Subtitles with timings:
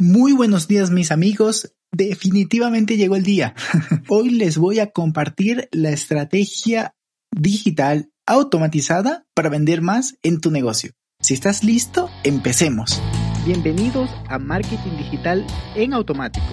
[0.00, 1.74] Muy buenos días mis amigos.
[1.92, 3.54] Definitivamente llegó el día.
[4.08, 6.94] Hoy les voy a compartir la estrategia
[7.30, 10.92] digital automatizada para vender más en tu negocio.
[11.20, 12.98] Si estás listo, empecemos.
[13.44, 16.46] Bienvenidos a Marketing Digital en Automático,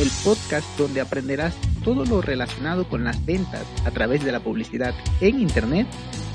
[0.00, 4.92] el podcast donde aprenderás todo lo relacionado con las ventas a través de la publicidad
[5.20, 5.86] en Internet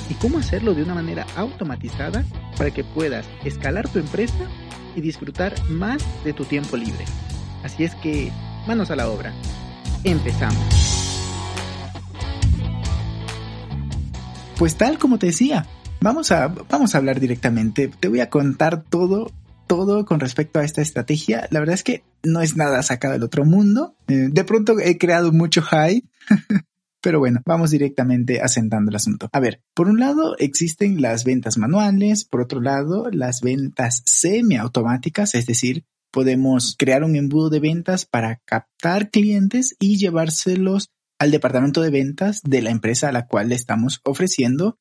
[0.09, 2.23] y cómo hacerlo de una manera automatizada
[2.57, 4.47] para que puedas escalar tu empresa
[4.95, 7.05] y disfrutar más de tu tiempo libre.
[7.63, 8.31] Así es que,
[8.67, 9.33] manos a la obra.
[10.03, 10.91] Empezamos.
[14.57, 15.65] Pues tal como te decía,
[16.01, 17.87] vamos a, vamos a hablar directamente.
[17.99, 19.31] Te voy a contar todo,
[19.67, 21.47] todo con respecto a esta estrategia.
[21.51, 23.95] La verdad es que no es nada sacado del otro mundo.
[24.07, 26.07] Eh, de pronto he creado mucho hype.
[27.01, 29.27] Pero bueno, vamos directamente asentando el asunto.
[29.31, 35.33] A ver, por un lado existen las ventas manuales, por otro lado las ventas semiautomáticas,
[35.35, 41.81] es decir, podemos crear un embudo de ventas para captar clientes y llevárselos al departamento
[41.81, 44.77] de ventas de la empresa a la cual le estamos ofreciendo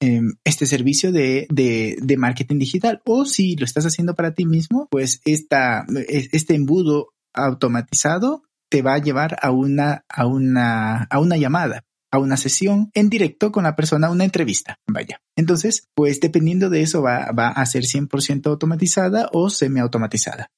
[0.00, 1.46] em, este servicio de,
[2.18, 3.02] marketing digital.
[3.04, 8.98] O si lo estás haciendo para ti mismo, pues este embudo automatizado te va a
[8.98, 10.04] llevar a una,
[11.36, 15.20] llamada, a una sesión en directo con la persona, una entrevista, vaya.
[15.36, 20.50] Entonces, pues dependiendo de eso va, va a ser 100% automatizada o semiautomatizada.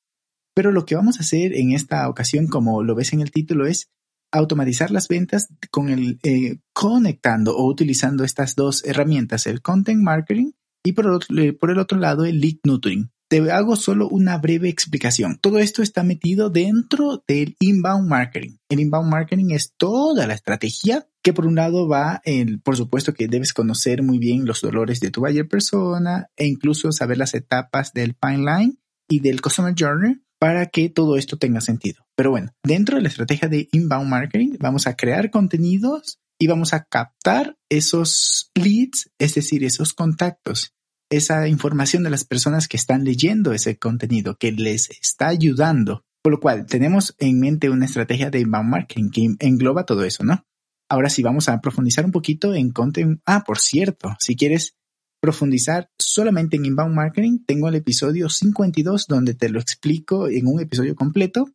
[0.54, 3.66] Pero lo que vamos a hacer en esta ocasión, como lo ves en el título,
[3.66, 3.90] es
[4.32, 10.52] automatizar las ventas con el eh, conectando o utilizando estas dos herramientas, el content marketing
[10.84, 11.20] y por
[11.58, 13.10] por el otro lado el lead nurturing.
[13.30, 15.38] Te hago solo una breve explicación.
[15.38, 18.56] Todo esto está metido dentro del inbound marketing.
[18.70, 23.12] El inbound marketing es toda la estrategia que por un lado va, en, por supuesto
[23.12, 27.34] que debes conocer muy bien los dolores de tu buyer persona e incluso saber las
[27.34, 28.78] etapas del pipeline
[29.10, 32.06] y del customer journey para que todo esto tenga sentido.
[32.16, 36.72] Pero bueno, dentro de la estrategia de inbound marketing vamos a crear contenidos y vamos
[36.72, 40.72] a captar esos leads, es decir, esos contactos
[41.10, 46.04] esa información de las personas que están leyendo ese contenido, que les está ayudando.
[46.22, 50.24] Por lo cual, tenemos en mente una estrategia de inbound marketing que engloba todo eso,
[50.24, 50.44] ¿no?
[50.90, 53.20] Ahora sí, vamos a profundizar un poquito en content.
[53.26, 54.74] Ah, por cierto, si quieres
[55.20, 60.60] profundizar solamente en inbound marketing, tengo el episodio 52 donde te lo explico en un
[60.60, 61.50] episodio completo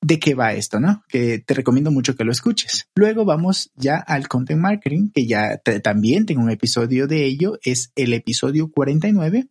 [0.00, 1.02] de qué va esto, ¿no?
[1.08, 2.88] Que te recomiendo mucho que lo escuches.
[2.94, 7.92] Luego vamos ya al content marketing, que ya también tengo un episodio de ello, es
[7.96, 9.48] el episodio 49.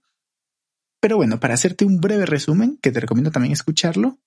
[1.01, 4.19] Pero bueno, para hacerte un breve resumen, que te recomiendo también escucharlo,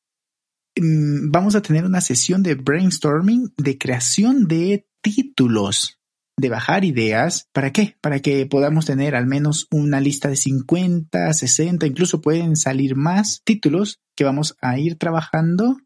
[0.76, 5.98] mm, vamos a tener una sesión de brainstorming de creación de títulos,
[6.36, 7.48] de bajar ideas.
[7.52, 7.96] ¿Para qué?
[8.02, 13.42] Para que podamos tener al menos una lista de 50, 60, incluso pueden salir más
[13.42, 15.78] títulos que vamos a ir trabajando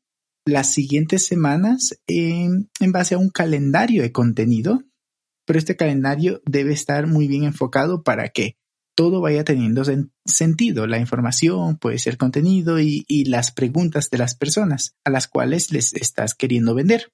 [0.46, 4.82] las siguientes semanas en, base a un calendario de contenido,
[5.46, 8.56] pero este calendario debe estar muy bien enfocado para que
[8.96, 9.82] todo vaya teniendo
[10.24, 10.86] sentido.
[10.86, 15.72] La información puede ser contenido y, y, las preguntas de las personas a las cuales
[15.72, 17.12] les estás queriendo vender.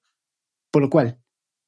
[0.71, 1.19] Por lo cual,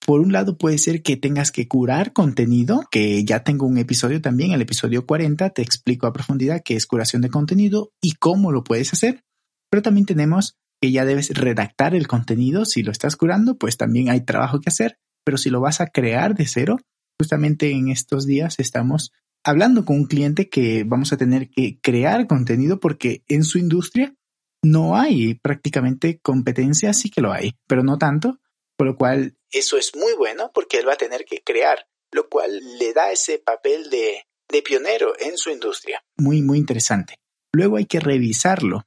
[0.06, 4.22] por un lado puede ser que tengas que curar contenido, que ya tengo un episodio
[4.22, 8.52] también, el episodio 40, te explico a profundidad qué es curación de contenido y cómo
[8.52, 9.24] lo puedes hacer.
[9.70, 12.66] Pero también tenemos que ya debes redactar el contenido.
[12.66, 15.88] Si lo estás curando, pues también hay trabajo que hacer, pero si lo vas a
[15.88, 16.76] crear de cero,
[17.18, 19.14] justamente en estos días estamos
[19.46, 24.14] hablando con un cliente que vamos a tener que crear contenido porque en su industria
[24.62, 28.42] no hay prácticamente competencia, sí que lo hay, pero no tanto,
[28.76, 32.28] por lo cual eso es muy bueno porque él va a tener que crear, lo
[32.28, 36.04] cual le da ese papel de, de pionero en su industria.
[36.18, 37.16] Muy, muy interesante.
[37.54, 38.84] Luego hay que revisarlo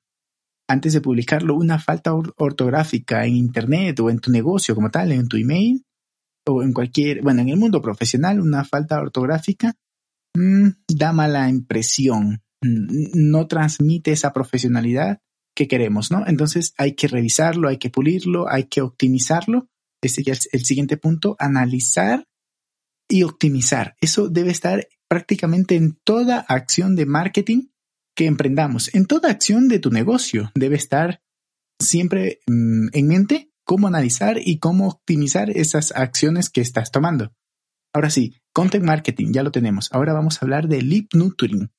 [0.68, 5.28] antes de publicarlo una falta ortográfica en Internet o en tu negocio como tal, en
[5.28, 5.84] tu email
[6.46, 9.74] o en cualquier, bueno, en el mundo profesional, una falta ortográfica
[10.34, 15.20] mm, da mala impresión, mm, no transmite esa profesionalidad
[15.54, 16.24] que queremos, ¿no?
[16.26, 19.68] Entonces hay que revisarlo, hay que pulirlo, hay que optimizarlo.
[20.02, 22.28] Ese ya es el siguiente punto, analizar
[23.08, 23.96] y optimizar.
[24.00, 27.68] Eso debe estar prácticamente en toda acción de marketing
[28.16, 28.92] que emprendamos.
[28.94, 31.22] En toda acción de tu negocio debe estar
[31.80, 37.32] siempre mm, en mente cómo analizar y cómo optimizar esas acciones que estás tomando.
[37.92, 39.88] Ahora sí, content marketing, ya lo tenemos.
[39.92, 41.70] Ahora vamos a hablar de lead nurturing,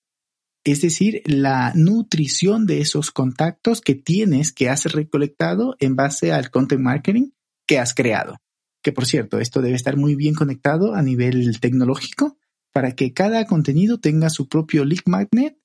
[0.63, 6.51] es decir, la nutrición de esos contactos que tienes, que has recolectado en base al
[6.51, 7.29] content marketing
[7.65, 8.37] que has creado.
[8.83, 12.37] Que por cierto, esto debe estar muy bien conectado a nivel tecnológico
[12.73, 15.57] para que cada contenido tenga su propio lead magnet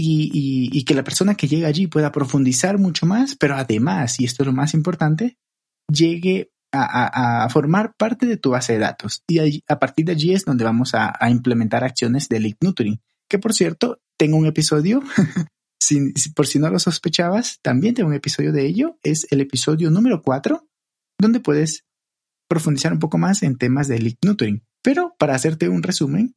[0.00, 4.42] y, que la persona que llega allí pueda profundizar mucho más, pero además, y esto
[4.42, 5.36] es lo más importante,
[5.92, 9.22] llegue a, formar parte de tu base de datos.
[9.26, 13.00] Y a partir de allí es donde vamos a, implementar acciones de Lead Nurturing.
[13.28, 15.02] Que por cierto, tengo un episodio,
[16.34, 18.98] por si no lo sospechabas, también tengo un episodio de ello.
[19.02, 20.66] Es el episodio número 4,
[21.20, 21.84] donde puedes
[22.48, 24.62] profundizar un poco más en temas de Lead Nurturing.
[24.82, 26.34] Pero para hacerte un resumen,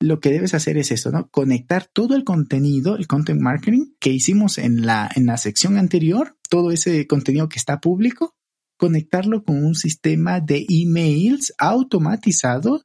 [0.00, 1.28] lo que debes hacer es eso, ¿no?
[1.30, 6.36] Conectar todo el contenido, el content marketing que hicimos en la, en la sección anterior,
[6.48, 8.34] todo ese contenido que está público,
[8.78, 12.82] conectarlo con un sistema de emails automatizado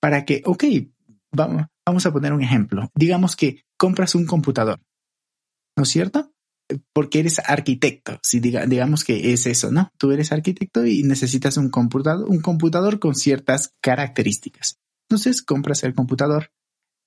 [0.00, 0.64] para que, ok,
[1.32, 2.90] vamos, vamos a poner un ejemplo.
[2.94, 4.80] Digamos que compras un computador,
[5.76, 6.32] ¿no es cierto?
[6.94, 9.90] Porque eres arquitecto, si digamos que es eso, ¿no?
[9.98, 14.78] Tú eres arquitecto y necesitas un computador, un computador con ciertas características.
[15.12, 16.52] Entonces compras el computador,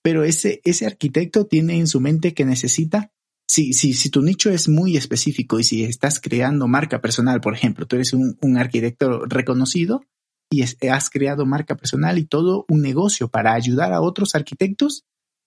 [0.04, 3.12] pero ese, ese arquitecto tiene en su mente que necesita,
[3.50, 7.56] si, si, si tu nicho es muy específico y si estás creando marca personal, por
[7.56, 10.04] ejemplo, tú eres un, arquitecto reconocido
[10.52, 15.04] y has creado marca personal y todo un negocio para ayudar a otros arquitectos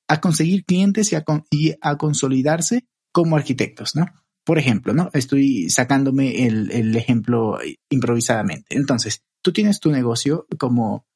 [0.08, 4.06] a conseguir clientes y a, y a consolidarse como arquitectos, ¿no?
[4.44, 5.10] Por ejemplo, ¿no?
[5.12, 8.76] Estoy sacándome el, el, ejemplo improvisadamente.
[8.76, 11.06] Entonces, tú tienes tu negocio como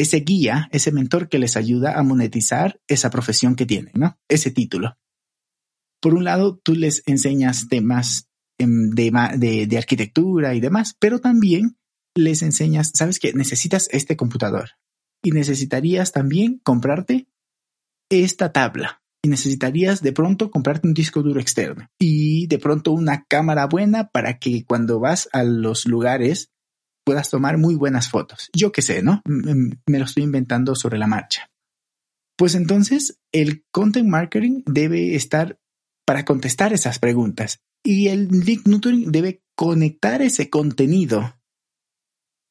[0.00, 4.18] ese guía, ese mentor que les ayuda a monetizar esa profesión que tienen, ¿no?
[4.28, 4.96] Ese título.
[6.00, 11.76] Por un lado, tú les enseñas temas em, de, de, arquitectura y demás, pero también
[12.14, 14.70] les enseñas, sabes que necesitas este computador
[15.22, 17.28] y necesitarías también comprarte
[18.10, 23.24] esta tabla y necesitarías de pronto comprarte un disco duro externo y de pronto una
[23.28, 26.50] cámara buena para que cuando vas a los lugares
[27.10, 28.50] puedas tomar muy buenas fotos.
[28.54, 29.20] Yo qué sé, ¿no?
[29.24, 31.50] Me lo estoy inventando sobre la marcha.
[32.36, 35.58] Pues entonces el content marketing debe estar
[36.06, 41.34] para contestar esas preguntas y el lead nurturing debe conectar ese contenido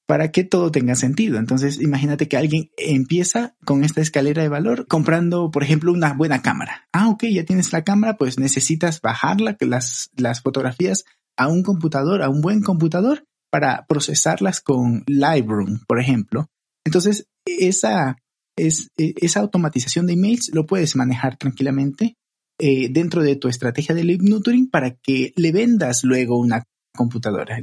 [0.09, 1.39] para que todo tenga sentido.
[1.39, 6.41] Entonces, imagínate que alguien empieza con esta escalera de valor comprando, por ejemplo, una buena
[6.41, 6.89] cámara.
[6.91, 11.05] Ah, ok, ya tienes la cámara, pues necesitas bajarla, las, las fotografías
[11.37, 16.47] a un computador, a un buen computador para procesarlas con Lightroom, por ejemplo.
[16.85, 18.17] Entonces, esa,
[18.55, 22.15] es, e, esa automatización de emails lo puedes manejar tranquilamente
[22.59, 26.63] eh, dentro de tu estrategia de lead nurturing para que le vendas luego una
[26.93, 27.59] computadora.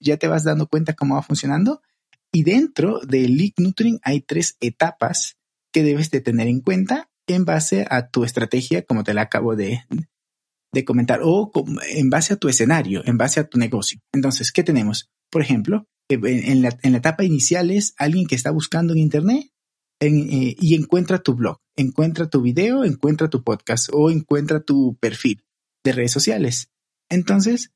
[0.00, 1.82] Ya te vas dando cuenta cómo va funcionando.
[2.32, 5.36] Y dentro de lead nurturing hay tres etapas
[5.72, 9.56] que debes de tener en cuenta en base a tu estrategia, como te la acabo
[9.56, 9.84] de,
[10.72, 11.50] de comentar o
[11.88, 14.00] en base a tu escenario, en base a tu negocio.
[14.12, 15.08] Entonces, ¿qué tenemos?
[15.30, 19.00] Por ejemplo, eh, en la, en la etapa inicial es alguien que está buscando en
[19.00, 19.50] Internet
[20.00, 25.42] eh, y encuentra tu blog, encuentra tu video, encuentra tu podcast o encuentra tu perfil
[25.84, 26.70] de redes sociales.
[27.10, 27.72] Entonces,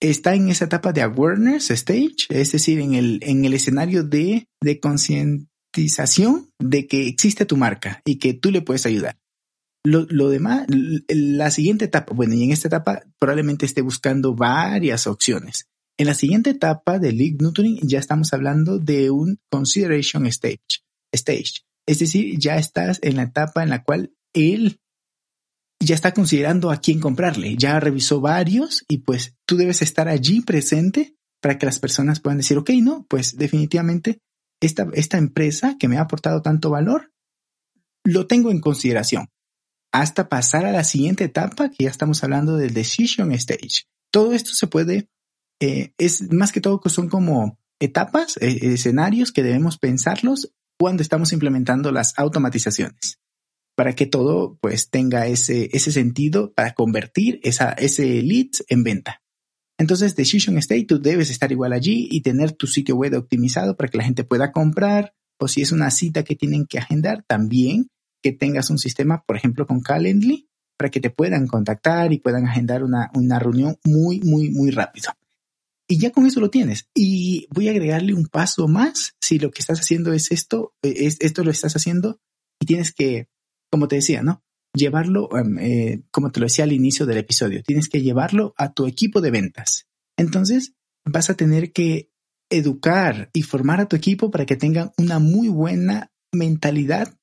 [0.00, 4.46] está en esa etapa de awareness stage, es decir, en el, en el escenario de
[4.80, 9.19] concientización de que existe tu marca y que tú le puedes ayudar.
[9.82, 10.66] Lo, demás,
[11.08, 15.68] la siguiente etapa, bueno, y en esta etapa probablemente esté buscando varias opciones.
[15.98, 20.82] En la siguiente etapa de lead nurturing ya estamos hablando de un consideration stage,
[21.12, 21.64] stage.
[21.86, 24.80] Es decir, ya estás en la etapa en la cual él
[25.82, 30.42] ya está considerando a quién comprarle, ya revisó varios y pues tú debes estar allí
[30.42, 34.20] presente para que las personas puedan decir, ok, no, pues definitivamente
[34.60, 37.12] esta empresa que me ha aportado tanto valor,
[38.04, 39.28] lo tengo en consideración
[39.92, 43.86] hasta pasar a la siguiente etapa, que ya estamos hablando del decision stage.
[44.10, 45.08] Todo esto se puede,
[45.60, 51.32] eh, es más que todo son como etapas, eh, escenarios que debemos pensarlos cuando estamos
[51.32, 53.18] implementando las automatizaciones
[53.76, 59.22] para que todo pues tenga ese, ese sentido para convertir esa, ese lead en venta.
[59.78, 63.88] Entonces, Decision State, tú debes estar igual allí y tener tu sitio web optimizado para
[63.88, 67.88] que la gente pueda comprar o si es una cita que tienen que agendar, también
[68.22, 72.46] que tengas un sistema, por ejemplo, con Calendly, para que te puedan contactar y puedan
[72.46, 75.12] agendar una, una reunión muy, muy, muy rápido.
[75.88, 76.88] Y ya con eso lo tienes.
[76.94, 79.16] Y voy a agregarle un paso más.
[79.20, 82.20] Si lo que estás haciendo es esto, es, esto lo estás haciendo
[82.60, 83.28] y tienes que,
[83.70, 84.42] como te decía, ¿no?
[84.72, 88.72] Llevarlo, em, eh, como te lo decía al inicio del episodio, tienes que llevarlo a
[88.72, 89.86] tu equipo de ventas.
[90.16, 90.74] Entonces,
[91.04, 92.10] vas a tener que
[92.50, 97.18] educar y formar a tu equipo para que tengan una muy buena mentalidad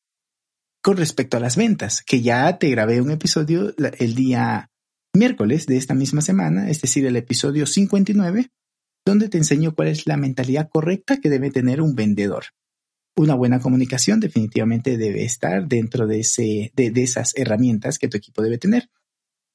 [0.88, 4.72] con respecto a las ventas, que ya te grabé un episodio el día
[5.14, 8.52] miércoles de esta misma semana, es decir, el episodio 59,
[9.06, 12.46] donde te enseño cuál es la mentalidad correcta que debe tener un vendedor.
[13.18, 18.16] una buena comunicación definitivamente debe estar dentro de, ese, de, de esas herramientas que tu
[18.16, 18.90] equipo debe tener.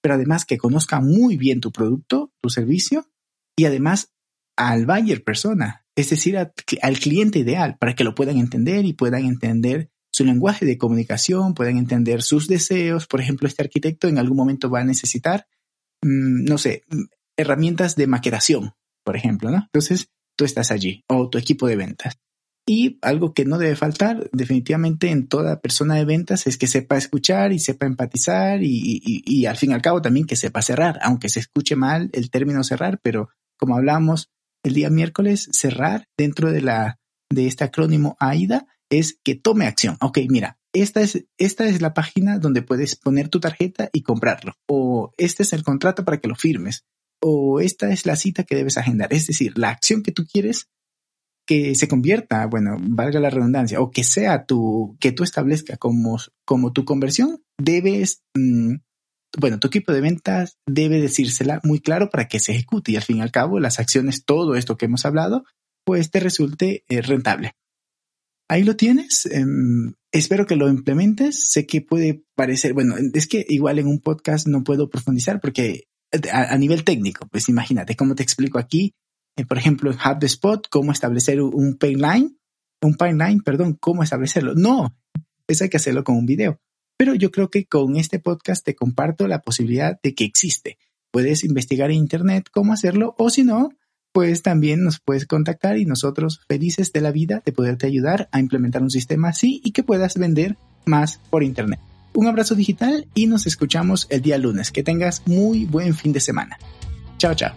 [0.02, 3.08] Pero además que conozca muy bien tu producto, tu servicio
[3.56, 4.12] y además
[4.54, 9.24] al buyer persona, es decir, al cliente ideal, para que lo puedan entender y puedan
[9.24, 13.06] entender su lenguaje de comunicación, puedan entender sus deseos.
[13.06, 15.46] Por ejemplo, este arquitecto en algún momento va a necesitar,
[16.02, 17.04] mm, no sé, mm,
[17.36, 19.58] herramientas de maquetación, por ejemplo, ¿no?
[19.58, 22.18] Entonces, tú estás allí o tu equipo de ventas.
[22.66, 26.96] Y algo que no debe faltar definitivamente en toda persona de ventas es que sepa
[26.96, 30.62] escuchar y sepa empatizar y, y, y, al fin y al cabo también que sepa
[30.62, 34.30] cerrar, aunque se escuche mal el término cerrar, pero como hablamos
[34.62, 37.00] el día miércoles, cerrar dentro de la
[37.30, 39.96] de este acrónimo AIDA es que tome acción.
[40.00, 44.54] Ok, mira, esta es, esta es la página donde puedes poner tu tarjeta y comprarlo.
[44.68, 46.84] O este es el contrato para que lo firmes.
[47.20, 49.12] O esta es la cita que debes agendar.
[49.12, 50.68] Es decir, la acción que tú quieres
[51.46, 56.18] que se convierta, bueno, valga la redundancia, o que sea tu, que tú establezca como,
[56.44, 58.74] como tu conversión, debes, mm,
[59.38, 63.02] bueno, tu equipo de ventas debe decírsela muy claro para que se ejecute y al
[63.02, 65.44] fin y al cabo las acciones, todo esto que hemos hablado,
[65.84, 67.54] pues te resulte eh, rentable.
[68.52, 69.24] Ahí lo tienes.
[69.24, 71.50] Em, espero que lo implementes.
[71.50, 75.84] Sé que puede parecer, bueno, es que igual en un podcast no puedo profundizar porque
[76.30, 78.92] a, nivel técnico, pues imagínate cómo te explico aquí,
[79.38, 82.36] eh, por ejemplo, en HubSpot, cómo establecer un pipeline,
[82.82, 84.52] un pipeline, perdón, cómo establecerlo.
[84.54, 84.94] No,
[85.48, 86.60] eso hay que hacerlo con un video.
[86.98, 90.76] Pero yo creo que con este podcast te comparto la posibilidad de que existe.
[91.10, 93.70] Puedes investigar en internet cómo hacerlo o si no,
[94.12, 98.40] pues también nos puedes contactar y nosotros felices de la vida de poderte ayudar a
[98.40, 101.80] implementar un sistema así y que puedas vender más por internet.
[102.14, 104.70] Un abrazo digital y nos escuchamos el día lunes.
[104.70, 106.58] Que tengas muy buen fin de semana.
[107.16, 107.54] Chao, chao.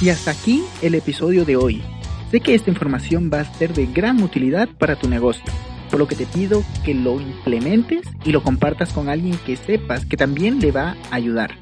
[0.00, 1.82] Y hasta aquí el episodio de hoy.
[2.30, 5.50] Sé que esta información va a ser de gran utilidad para tu negocio,
[5.90, 10.04] por lo que te pido que lo implementes y lo compartas con alguien que sepas
[10.04, 11.52] que también le va a ayudar.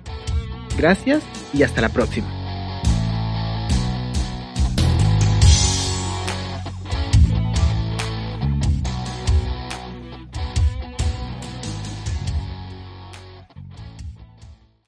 [0.76, 1.23] Gracias
[1.55, 2.36] y hasta la próxima.